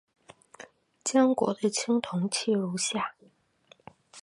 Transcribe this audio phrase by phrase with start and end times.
[1.03, 3.13] 江国的青铜器如下。